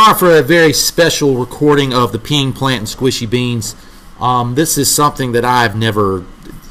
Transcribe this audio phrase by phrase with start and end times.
[0.00, 3.76] are for a very special recording of the peeing plant and squishy beans.
[4.18, 6.24] Um, this is something that I've never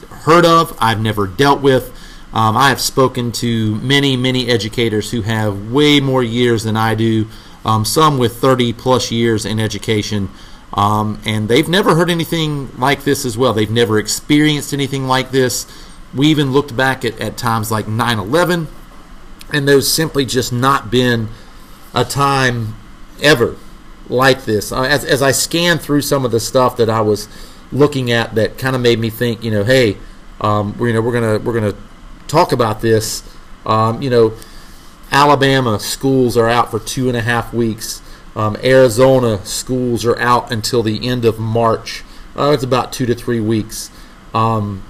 [0.09, 1.95] heard of, I've never dealt with.
[2.33, 6.95] Um, I have spoken to many, many educators who have way more years than I
[6.95, 7.27] do,
[7.63, 10.29] um, some with 30 plus years in education,
[10.73, 13.53] um, and they've never heard anything like this as well.
[13.53, 15.67] They've never experienced anything like this.
[16.15, 18.67] We even looked back at, at times like 9 11,
[19.53, 21.27] and there's simply just not been
[21.93, 22.73] a time
[23.21, 23.55] ever
[24.07, 24.71] like this.
[24.71, 27.27] As, as I scanned through some of the stuff that I was
[27.71, 29.97] looking at, that kind of made me think, you know, hey,
[30.41, 31.75] um, you know, we're gonna we're gonna
[32.27, 33.23] talk about this.
[33.65, 34.33] Um, you know,
[35.11, 38.01] Alabama schools are out for two and a half weeks.
[38.35, 42.03] Um, Arizona schools are out until the end of March.
[42.37, 43.91] Uh, it's about two to three weeks.
[44.33, 44.83] Um,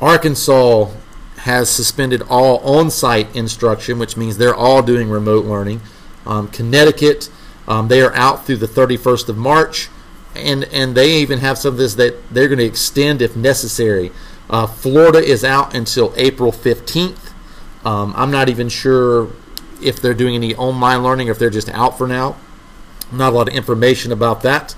[0.00, 0.90] Arkansas
[1.36, 5.80] has suspended all on site instruction, which means they're all doing remote learning.
[6.26, 7.30] Um, Connecticut,
[7.66, 9.88] um, they are out through the 31st of March,
[10.34, 14.10] and, and they even have some of this that they're going to extend if necessary.
[14.48, 17.32] Uh, Florida is out until April 15th.
[17.84, 19.30] Um, I'm not even sure
[19.82, 22.36] if they're doing any online learning or if they're just out for now.
[23.10, 24.74] Not a lot of information about that.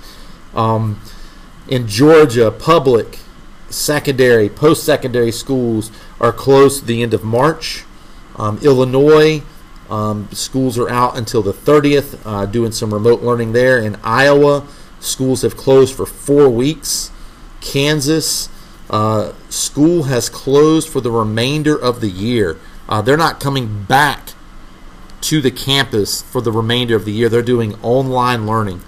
[0.53, 0.99] Um,
[1.67, 3.19] in Georgia, public
[3.69, 7.83] secondary, post secondary schools are closed the end of March.
[8.37, 9.43] Um, Illinois,
[9.89, 13.79] um, schools are out until the 30th, uh, doing some remote learning there.
[13.79, 14.67] In Iowa,
[14.99, 17.11] schools have closed for four weeks.
[17.61, 18.49] Kansas,
[18.89, 22.59] uh, school has closed for the remainder of the year.
[22.87, 24.29] Uh, they're not coming back
[25.21, 27.29] to the campus for the remainder of the year.
[27.29, 28.81] They're doing online learning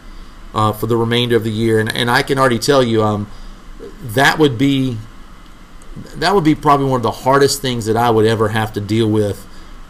[0.54, 3.30] uh, for the remainder of the year, and, and I can already tell you, um,
[4.02, 4.98] that would be
[6.16, 8.82] that would be probably one of the hardest things that I would ever have to
[8.82, 9.47] deal with,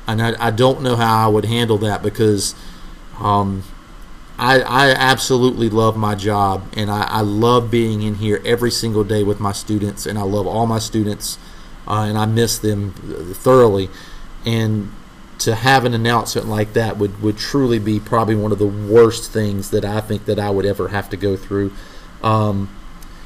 [0.07, 2.55] and I, I don't know how I would handle that because
[3.19, 3.63] um,
[4.37, 9.03] I, I absolutely love my job, and I, I, love being in here every single
[9.03, 11.39] day with my students, and I love all my students,
[11.87, 12.93] uh, and I miss them
[13.33, 13.89] thoroughly,
[14.45, 14.91] and
[15.39, 19.31] to have an announcement like that would, would truly be probably one of the worst
[19.31, 21.73] things that I think that I would ever have to go through.
[22.23, 22.69] Um,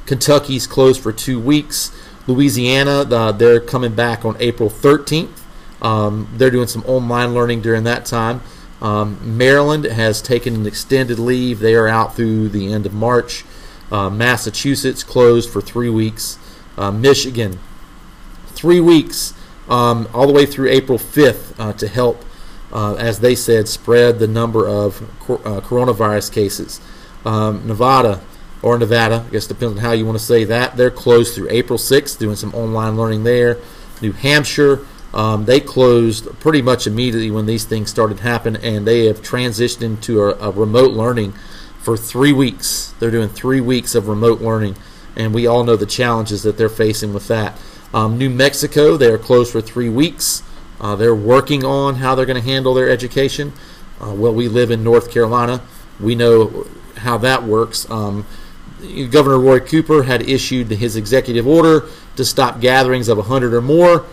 [0.06, 1.90] Kentucky's closed for two weeks.
[2.26, 5.41] Louisiana, they're coming back on April 13th.
[5.82, 8.40] Um, they're doing some online learning during that time.
[8.80, 11.58] Um, Maryland has taken an extended leave.
[11.58, 13.44] They are out through the end of March.
[13.90, 16.38] Uh, Massachusetts closed for three weeks.
[16.78, 17.58] Uh, Michigan,
[18.46, 19.34] three weeks,
[19.68, 22.24] um, all the way through April 5th uh, to help,
[22.72, 26.80] uh, as they said, spread the number of cor- uh, coronavirus cases.
[27.26, 28.20] Um, Nevada,
[28.62, 30.76] or Nevada, I guess depends on how you want to say that.
[30.76, 33.58] They're closed through April 6th, doing some online learning there.
[34.00, 39.06] New Hampshire, um, they closed pretty much immediately when these things started happening, and they
[39.06, 41.32] have transitioned into a, a, remote learning
[41.80, 42.94] for three weeks.
[42.98, 44.76] They're doing three weeks of remote learning,
[45.14, 47.58] and we all know the challenges that they're facing with that.
[47.92, 50.42] Um, New Mexico, they are closed for three weeks.
[50.80, 53.52] Uh, they're working on how they're going to handle their education.
[54.00, 55.60] Uh, well, we live in North Carolina.
[56.00, 57.88] We know how that works.
[57.90, 58.26] Um,
[59.10, 64.06] Governor Roy Cooper had issued his executive order to stop gatherings of 100 or more,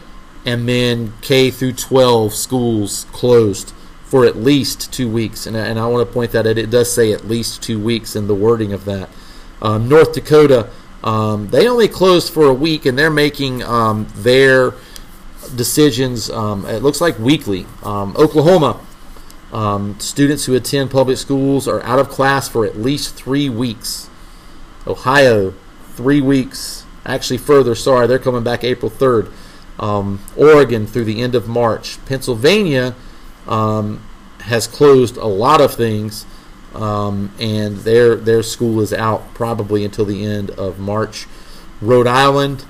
[0.46, 3.74] and then K through 12 schools closed
[4.04, 5.46] for at least two weeks.
[5.46, 6.58] And, and I want to point that out.
[6.58, 9.10] It does say at least two weeks in the wording of that.
[9.62, 10.70] Um, North Dakota,
[11.04, 14.74] um, they only closed for a week, and they're making um, their
[15.56, 17.66] decisions, um, it looks like weekly.
[17.84, 18.80] Um, Oklahoma,
[19.52, 24.10] um, students who attend public schools are out of class for at least three weeks.
[24.88, 25.54] Ohio,
[25.94, 26.86] three weeks.
[27.06, 29.32] Actually, further, sorry, they're coming back April 3rd.
[29.80, 32.04] Um, Oregon through the end of March.
[32.06, 32.96] Pennsylvania
[33.48, 34.04] um,
[34.42, 36.26] has closed a lot of things,
[36.76, 41.28] um, and their their school is out probably until the end of March.
[41.82, 42.66] Rhode Island,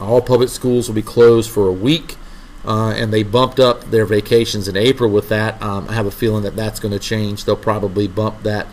[0.00, 2.16] all public schools will be closed for a week,
[2.64, 5.60] uh, and they bumped up their vacations in April with that.
[5.62, 7.44] Um, I have a feeling that that's going to change.
[7.44, 8.66] They'll probably bump that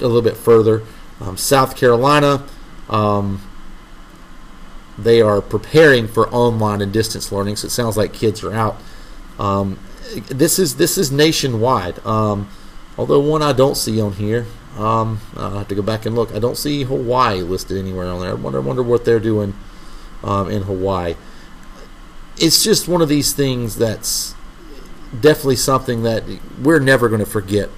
[0.00, 0.82] a little bit further.
[1.20, 2.44] Um, South Carolina,
[2.90, 3.40] um,
[4.98, 8.76] they are preparing for online and distance learning, so it sounds like kids are out.
[9.38, 9.78] Um,
[10.28, 12.04] this is this is nationwide.
[12.06, 12.48] Um,
[12.96, 14.46] although one I don't see on here,
[14.78, 16.34] um, I'll have to go back and look.
[16.34, 18.30] I don't see Hawaii listed anywhere on there.
[18.30, 19.54] I wonder wonder what they're doing
[20.22, 21.14] um, in Hawaii.
[22.38, 24.34] It's just one of these things that's
[25.20, 26.24] definitely something that
[26.62, 27.70] we're never going to forget.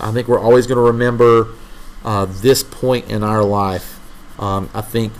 [0.00, 1.48] I think we're always going to remember
[2.04, 4.00] uh, this point in our life.
[4.38, 5.12] Um, I think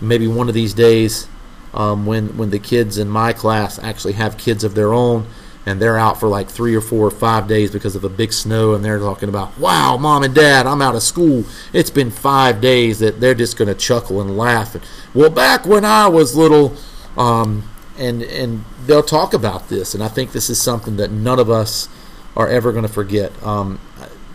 [0.00, 1.28] maybe one of these days,
[1.74, 5.26] um, when when the kids in my class actually have kids of their own,
[5.66, 8.32] and they're out for like three or four or five days because of the big
[8.32, 11.44] snow, and they're talking about, "Wow, mom and dad, I'm out of school.
[11.72, 14.74] It's been five days." That they're just going to chuckle and laugh.
[14.74, 14.84] And,
[15.14, 16.74] well, back when I was little,
[17.16, 17.64] um,
[17.98, 21.50] and and they'll talk about this, and I think this is something that none of
[21.50, 21.88] us
[22.36, 23.30] are ever going to forget.
[23.42, 23.78] Um,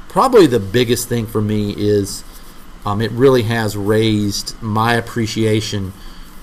[0.09, 2.23] probably the biggest thing for me is
[2.85, 5.93] um, it really has raised my appreciation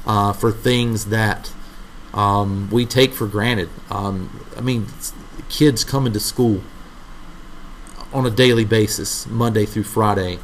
[0.06, 1.52] uh, for things that
[2.14, 3.68] um, we take for granted.
[3.90, 4.86] Um, I mean,
[5.48, 6.62] kids coming to school
[8.12, 10.38] on a daily basis, Monday through Friday.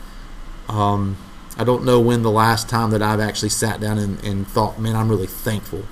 [0.69, 1.17] Um,
[1.59, 4.79] I don't know when the last time that I've actually sat down and, and thought,
[4.79, 5.85] man, I'm really thankful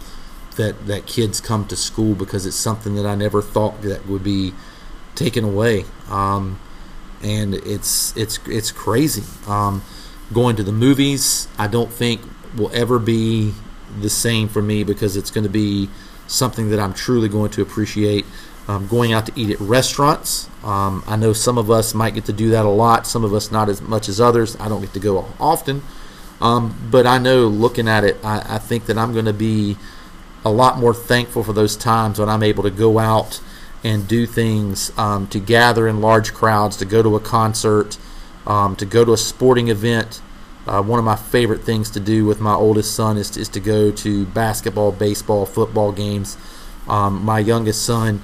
[0.56, 4.22] that, that kids come to school because it's something that I never thought that would
[4.22, 4.52] be
[5.14, 5.84] taken away.
[6.10, 6.60] Um,
[7.24, 9.24] and it's it's it's crazy.
[9.48, 9.82] Um,
[10.32, 12.20] going to the movies, I don't think
[12.56, 13.52] will ever be
[14.00, 15.88] the same for me because it's going to be
[16.26, 18.26] something that I'm truly going to appreciate.
[18.66, 20.48] Um, going out to eat at restaurants.
[20.62, 23.34] Um, I know some of us might get to do that a lot, some of
[23.34, 24.56] us not as much as others.
[24.58, 25.82] I don't get to go often.
[26.40, 29.76] Um, but I know looking at it, I, I think that I'm going to be
[30.46, 33.40] a lot more thankful for those times when I'm able to go out
[33.84, 37.98] and do things, um, to gather in large crowds, to go to a concert,
[38.46, 40.22] um, to go to a sporting event.
[40.66, 43.60] Uh, one of my favorite things to do with my oldest son is, is to
[43.60, 46.38] go to basketball, baseball, football games.
[46.88, 48.22] Um, my youngest son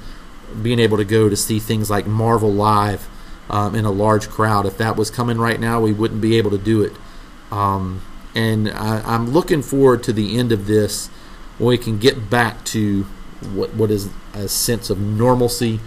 [0.63, 3.09] being able to go to see things like Marvel live
[3.51, 4.65] um, in a large crowd.
[4.65, 6.93] If that was coming right now, we wouldn't be able to do it.
[7.51, 8.03] Um,
[8.35, 11.09] and I, am looking forward to the end of this
[11.59, 13.07] when we can get back to
[13.55, 15.81] what what is a sense of normalcy,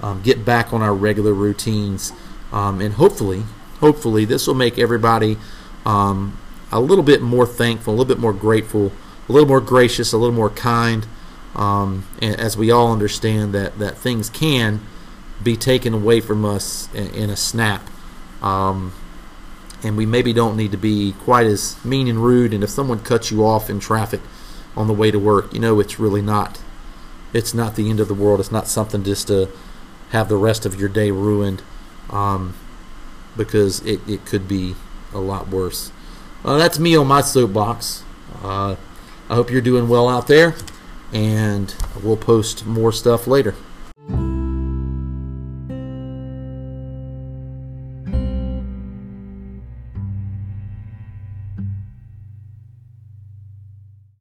[0.00, 2.12] um, get back on our regular routines,
[2.52, 3.44] um, and hopefully,
[3.80, 5.36] hopefully, this will make everybody
[5.84, 6.38] um,
[6.70, 8.92] a little bit more thankful, a little bit more grateful,
[9.28, 11.06] a little more gracious, a little more kind,
[11.54, 14.80] um, as we all understand that, that things can
[15.42, 17.82] be taken away from us in, in a snap.
[18.40, 18.92] Um,
[19.82, 22.54] and we maybe don't need to be quite as mean and rude.
[22.54, 24.20] And if someone cuts you off in traffic
[24.76, 26.60] on the way to work, you know it's really not.
[27.32, 28.40] It's not the end of the world.
[28.40, 29.48] It's not something just to
[30.10, 31.62] have the rest of your day ruined,
[32.10, 32.54] um,
[33.36, 34.74] because it, it could be
[35.14, 35.90] a lot worse.
[36.44, 38.04] Uh, that's me on my soapbox.
[38.42, 38.76] Uh,
[39.30, 40.54] I hope you're doing well out there,
[41.12, 43.54] and we'll post more stuff later.